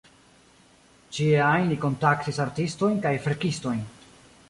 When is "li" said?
1.73-1.79